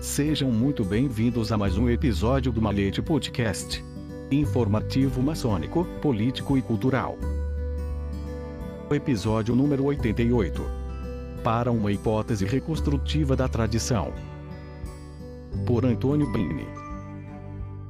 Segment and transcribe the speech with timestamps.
[0.00, 3.84] Sejam muito bem-vindos a mais um episódio do Malete Podcast.
[4.30, 7.18] Informativo maçônico, político e cultural.
[8.90, 10.64] Episódio número 88.
[11.44, 14.10] Para uma hipótese reconstrutiva da tradição.
[15.66, 16.79] Por Antônio Bini.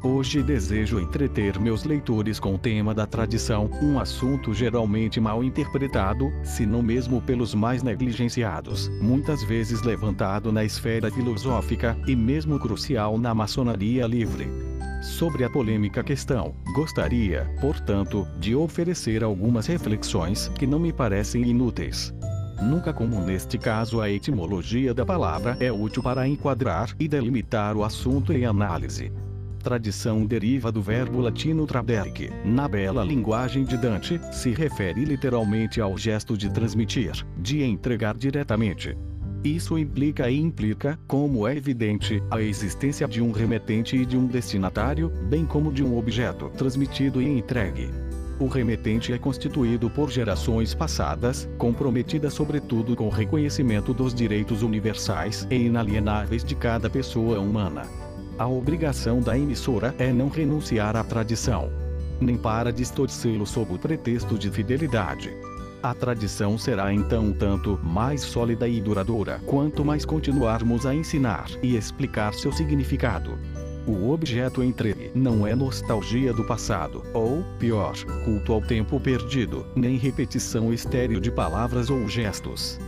[0.00, 6.32] Hoje desejo entreter meus leitores com o tema da tradição, um assunto geralmente mal interpretado,
[6.44, 13.18] se não mesmo pelos mais negligenciados, muitas vezes levantado na esfera filosófica, e mesmo crucial
[13.18, 14.48] na maçonaria livre.
[15.02, 22.14] Sobre a polêmica questão, gostaria, portanto, de oferecer algumas reflexões que não me parecem inúteis.
[22.62, 27.82] Nunca como neste caso a etimologia da palavra é útil para enquadrar e delimitar o
[27.82, 29.12] assunto em análise
[29.68, 35.98] tradição deriva do verbo latino tradere, na bela linguagem de Dante, se refere literalmente ao
[35.98, 38.96] gesto de transmitir, de entregar diretamente.
[39.44, 44.26] Isso implica e implica, como é evidente, a existência de um remetente e de um
[44.26, 47.90] destinatário, bem como de um objeto transmitido e entregue.
[48.40, 55.46] O remetente é constituído por gerações passadas, comprometidas sobretudo com o reconhecimento dos direitos universais
[55.50, 58.07] e inalienáveis de cada pessoa humana.
[58.38, 61.72] A obrigação da emissora é não renunciar à tradição,
[62.20, 65.36] nem para distorcê-lo sob o pretexto de fidelidade.
[65.82, 71.76] A tradição será então tanto mais sólida e duradoura quanto mais continuarmos a ensinar e
[71.76, 73.36] explicar seu significado.
[73.88, 79.96] O objeto entregue não é nostalgia do passado, ou, pior, culto ao tempo perdido, nem
[79.96, 82.78] repetição estéril de palavras ou gestos.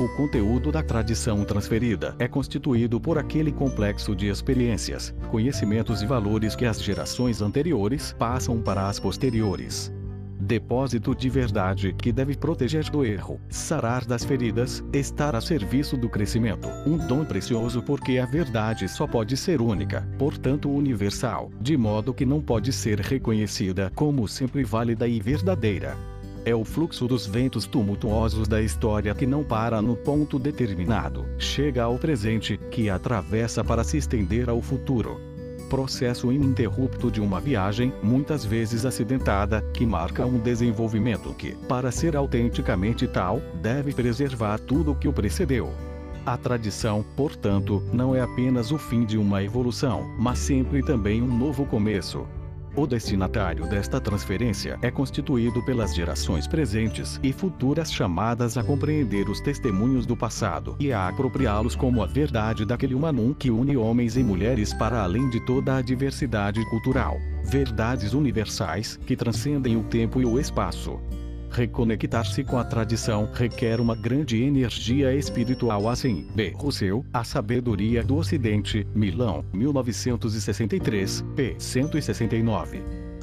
[0.00, 6.56] O conteúdo da tradição transferida é constituído por aquele complexo de experiências, conhecimentos e valores
[6.56, 9.92] que as gerações anteriores passam para as posteriores.
[10.40, 16.08] Depósito de verdade que deve proteger do erro, sarar das feridas, estar a serviço do
[16.08, 16.66] crescimento.
[16.86, 22.24] Um dom precioso porque a verdade só pode ser única, portanto universal, de modo que
[22.24, 25.94] não pode ser reconhecida como sempre válida e verdadeira.
[26.50, 31.84] É o fluxo dos ventos tumultuosos da história que não para no ponto determinado, chega
[31.84, 35.20] ao presente, que atravessa para se estender ao futuro.
[35.68, 42.16] Processo ininterrupto de uma viagem, muitas vezes acidentada, que marca um desenvolvimento que, para ser
[42.16, 45.72] autenticamente tal, deve preservar tudo o que o precedeu.
[46.26, 51.38] A tradição, portanto, não é apenas o fim de uma evolução, mas sempre também um
[51.38, 52.26] novo começo,
[52.80, 59.40] o destinatário desta transferência é constituído pelas gerações presentes e futuras chamadas a compreender os
[59.40, 64.22] testemunhos do passado e a apropriá-los como a verdade daquele humanum que une homens e
[64.22, 67.18] mulheres para além de toda a diversidade cultural.
[67.44, 70.98] Verdades universais que transcendem o tempo e o espaço.
[71.50, 76.28] Reconectar-se com a tradição requer uma grande energia espiritual assim.
[76.34, 76.52] B.
[76.54, 81.56] Rousseau, A Sabedoria do Ocidente, Milão, 1963, p.
[81.58, 82.82] 169.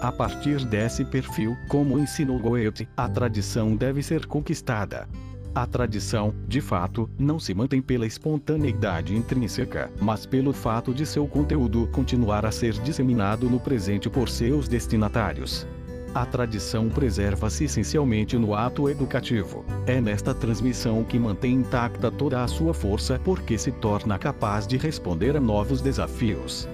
[0.00, 5.08] A partir desse perfil, como ensinou Goethe, a tradição deve ser conquistada.
[5.54, 11.26] A tradição, de fato, não se mantém pela espontaneidade intrínseca, mas pelo fato de seu
[11.26, 15.66] conteúdo continuar a ser disseminado no presente por seus destinatários.
[16.14, 19.64] A tradição preserva-se essencialmente no ato educativo.
[19.86, 24.76] É nesta transmissão que mantém intacta toda a sua força porque se torna capaz de
[24.76, 26.68] responder a novos desafios.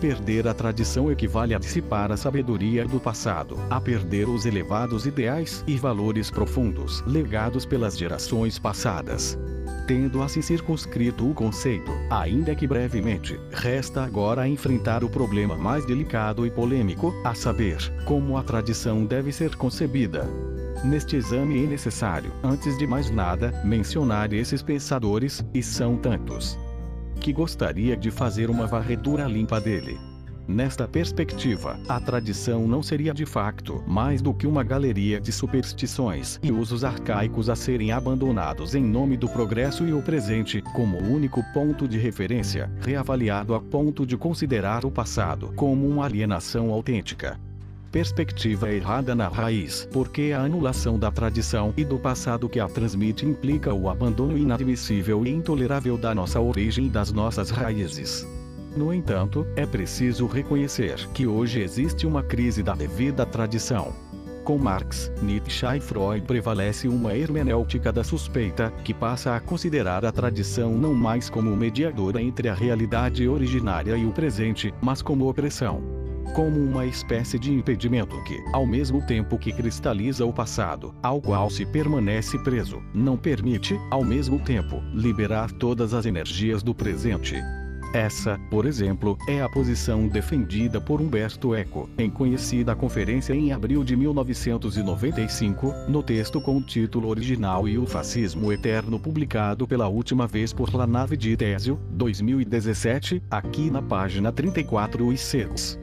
[0.00, 5.64] Perder a tradição equivale a dissipar a sabedoria do passado, a perder os elevados ideais
[5.66, 9.38] e valores profundos legados pelas gerações passadas
[9.86, 16.46] tendo assim circunscrito o conceito, ainda que brevemente, resta agora enfrentar o problema mais delicado
[16.46, 20.26] e polêmico, a saber, como a tradição deve ser concebida.
[20.84, 26.58] Neste exame é necessário, antes de mais nada, mencionar esses pensadores, e são tantos,
[27.20, 29.98] que gostaria de fazer uma varredura limpa dele.
[30.48, 36.38] Nesta perspectiva, a tradição não seria de facto mais do que uma galeria de superstições
[36.40, 41.42] e usos arcaicos a serem abandonados em nome do progresso e o presente, como único
[41.52, 47.40] ponto de referência, reavaliado a ponto de considerar o passado como uma alienação autêntica
[47.96, 53.24] perspectiva errada na raiz, porque a anulação da tradição e do passado que a transmite
[53.24, 58.26] implica o abandono inadmissível e intolerável da nossa origem e das nossas raízes.
[58.76, 63.94] No entanto, é preciso reconhecer que hoje existe uma crise da devida tradição.
[64.44, 70.12] Com Marx, Nietzsche e Freud prevalece uma hermenêutica da suspeita, que passa a considerar a
[70.12, 75.82] tradição não mais como mediadora entre a realidade originária e o presente, mas como opressão.
[76.34, 81.48] como uma espécie de impedimento que, ao mesmo tempo que cristaliza o passado, ao qual
[81.48, 87.36] se permanece preso, não permite, ao mesmo tempo, liberar todas as energias do presente.
[87.92, 93.82] Essa, por exemplo, é a posição defendida por Humberto Eco, em conhecida conferência em abril
[93.82, 100.26] de 1995, no texto com o título original e o Fascismo Eterno publicado pela última
[100.26, 105.78] vez por La Nave de Tésio, 2017, aqui na página 34 e 6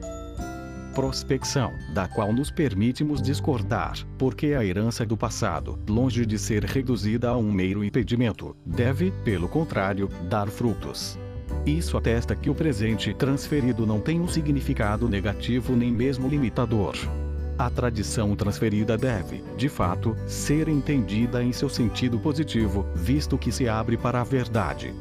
[0.94, 7.30] prospecção, da qual nos permitimos discordar, porque a herança do passado, longe de ser reduzida
[7.30, 11.18] a um mero impedimento, deve, pelo contrário, dar frutos.
[11.66, 16.96] Isso atesta que o presente transferido não tem um significado negativo nem mesmo limitador.
[17.58, 23.70] A tradição transferida deve, de fato, ser entendida em seu sentido positivo, visto que se
[23.70, 24.94] abre para a verdade,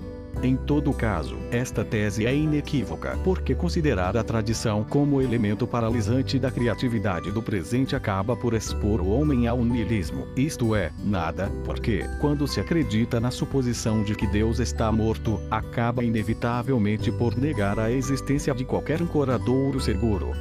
[0.43, 6.51] em todo caso, esta tese é inequívoca, porque considerar a tradição como elemento paralisante da
[6.51, 12.49] criatividade do presente acaba por expor o homem ao niilismo, isto é, nada, porque, quando
[12.49, 18.55] se acredita na suposição de que Deus está morto, acaba inevitavelmente por negar a existência
[18.55, 20.33] de qualquer ancoradouro seguro.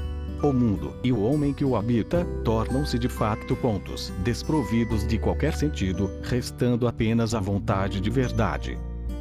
[0.41, 5.53] O mundo e o homem que o habita tornam-se de facto pontos desprovidos de qualquer
[5.53, 8.75] sentido, restando apenas a vontade de verdade.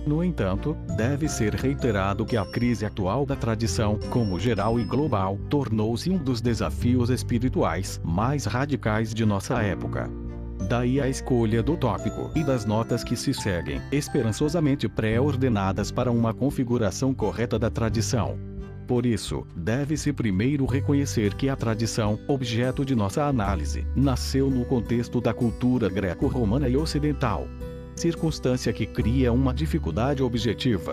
[0.06, 5.38] No entanto, deve ser reiterado que a crise atual da tradição, como geral e global,
[5.48, 10.10] tornou-se um dos desafios espirituais mais radicais de nossa época.
[10.68, 16.32] Daí a escolha do tópico e das notas que se seguem, esperançosamente pré-ordenadas para uma
[16.32, 18.38] configuração correta da tradição.
[18.86, 25.20] Por isso, deve-se primeiro reconhecer que a tradição, objeto de nossa análise, nasceu no contexto
[25.20, 27.46] da cultura greco-romana e ocidental,
[28.00, 30.92] circunstância que cria uma dificuldade objetiva,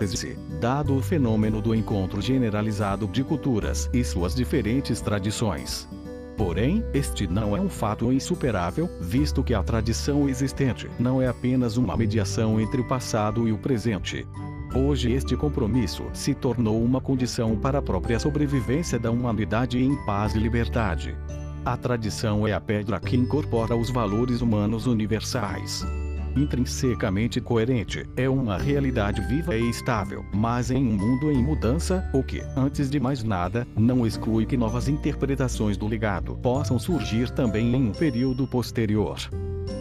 [0.60, 5.88] dado o fenômeno do encontro generalizado de culturas e suas diferentes tradições.
[6.36, 11.78] Porém, este não é um fato insuperável, visto que a tradição existente não é apenas
[11.78, 14.28] uma mediação entre o passado e o presente.
[14.76, 20.36] Hoje este compromisso se tornou uma condição para a própria sobrevivência da humanidade em paz
[20.36, 21.18] e liberdade.
[21.66, 25.86] A tradição é a pedra que incorpora os valores humanos universais
[26.38, 32.24] intrinsecamente coerente, é uma realidade viva e estável, mas em um mundo em mudança, o
[32.24, 37.76] que, antes de mais nada, não exclui que novas interpretações do legado possam surgir também
[37.76, 39.18] em um período posterior.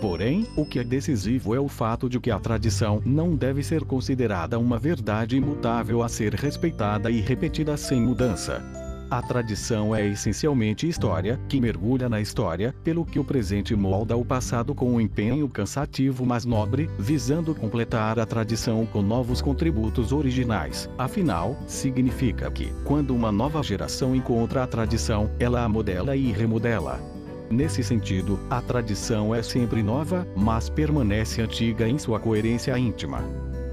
[0.00, 3.84] Porém, o que é decisivo é o fato de que a tradição não deve ser
[3.84, 8.85] considerada uma verdade imutável a ser respeitada e repetida sem mudança.
[9.08, 14.24] A tradição é essencialmente história, que mergulha na história, pelo que o presente molda o
[14.24, 20.90] passado com um empenho cansativo mas nobre, visando completar a tradição com novos contributos originais.
[20.98, 27.00] Afinal, significa que, quando uma nova geração encontra a tradição, ela a modela e remodela.
[27.48, 33.22] Nesse sentido, a tradição é sempre nova, mas permanece antiga em sua coerência íntima.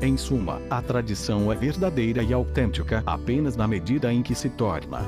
[0.04, 5.00] Em suma, a tradição é verdadeira e autêntica apenas na medida em que se torna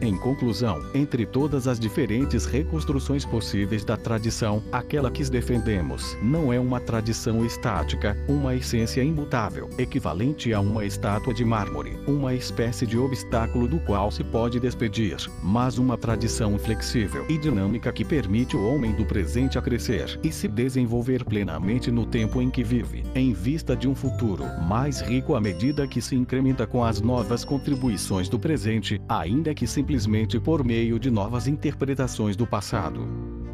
[0.00, 6.60] em conclusão, entre todas as diferentes reconstruções possíveis da tradição, aquela que defendemos não é
[6.60, 12.96] uma tradição estática, uma essência imutável, equivalente a uma estátua de mármore, uma espécie de
[12.96, 18.66] obstáculo do qual se pode despedir, mas uma tradição flexível e dinâmica que permite o
[18.66, 23.32] homem do presente a crescer e se desenvolver plenamente no tempo em que vive, em
[23.32, 28.28] vista de um futuro mais rico à medida que se incrementa com as novas contribuições
[28.28, 33.08] do presente, ainda que se simplesmente por meio de novas interpretações do passado.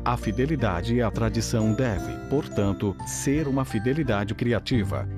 [0.04, 5.08] A fidelidade à tradição deve, portanto, ser uma fidelidade criativa.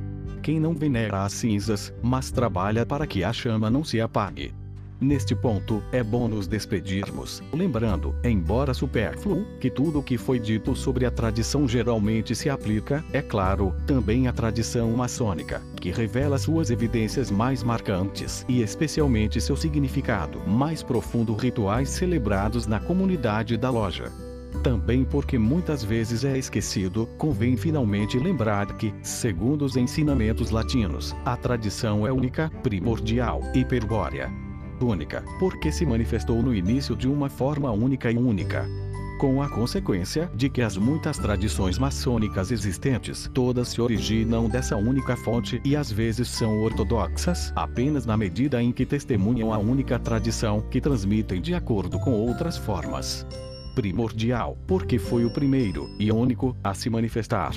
[0.42, 4.52] Quem não venera as cinzas, mas trabalha para que a chama não se apague.
[4.98, 10.74] Neste ponto, é bom nos despedirmos, lembrando, embora supérfluo, que tudo o que foi dito
[10.74, 16.70] sobre a tradição geralmente se aplica, é claro, também à tradição maçônica, que revela suas
[16.70, 24.10] evidências mais marcantes e especialmente seu significado mais profundo rituais celebrados na comunidade da loja.
[24.62, 31.36] Também porque muitas vezes é esquecido, convém finalmente lembrar que, segundo os ensinamentos latinos, a
[31.36, 34.45] tradição é única, primordial e perbórea
[34.84, 38.66] única, porque se manifestou no início de uma forma única e única.
[39.18, 45.16] Com a consequência de que as muitas tradições maçônicas existentes todas se originam dessa única
[45.16, 50.60] fonte e às vezes são ortodoxas apenas na medida em que testemunham a única tradição
[50.60, 53.26] que transmitem de acordo com outras formas.
[53.74, 57.52] Primordial, porque foi o primeiro e único a se manifestar.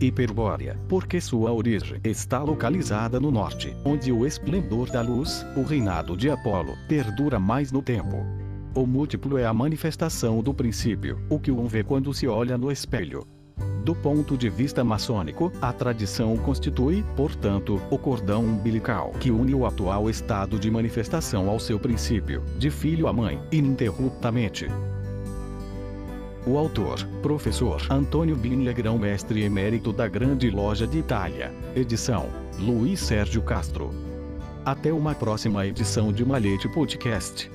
[0.00, 6.16] Hiperbórea, porque sua origem está localizada no norte, onde o esplendor da luz, o reinado
[6.16, 8.16] de Apolo, perdura mais no tempo.
[8.74, 12.72] O múltiplo é a manifestação do princípio, o que um vê quando se olha no
[12.72, 13.24] espelho.
[13.84, 19.66] Do ponto de vista maçônico, a tradição constitui, portanto, o cordão umbilical que une o
[19.66, 24.66] atual estado de manifestação ao seu princípio, de filho a mãe, ininterruptamente.
[26.46, 31.50] O autor, professor Antônio Bini grão-mestre emérito da Grande Loja de Itália.
[31.74, 33.90] Edição: Luiz Sérgio Castro.
[34.62, 37.50] Até uma próxima edição de Malhete Podcast.